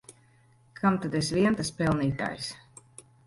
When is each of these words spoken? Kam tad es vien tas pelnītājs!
Kam 0.79 0.95
tad 1.03 1.17
es 1.19 1.29
vien 1.37 1.59
tas 1.61 1.71
pelnītājs! 1.81 2.49